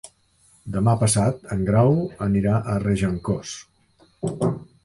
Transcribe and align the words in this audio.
Demà 0.75 0.95
passat 1.03 1.45
en 1.57 1.61
Grau 1.69 1.93
anirà 2.29 2.57
a 2.73 2.79
Regencós. 2.87 3.55